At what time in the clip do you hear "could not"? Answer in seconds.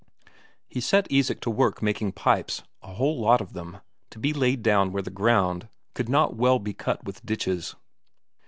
5.93-6.35